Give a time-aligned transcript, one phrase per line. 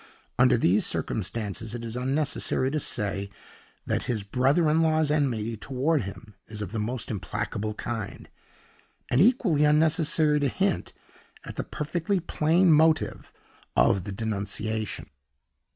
[0.39, 3.29] Under these circumstances, it is unnecessary to say
[3.85, 8.27] that his brother in law's enmity toward him is of the most implacable kind,
[9.11, 10.95] and equally unnecessary to hint
[11.45, 13.31] at the perfectly plain motive
[13.77, 15.07] of the denunciation.